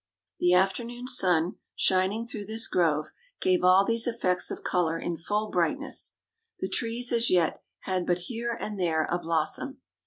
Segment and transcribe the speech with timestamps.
[0.39, 5.51] The afternoon sun, shining through this grove, gave all these effects of color in full
[5.51, 6.15] brightness.
[6.59, 9.81] The trees, as yet, had but here and there a blossom.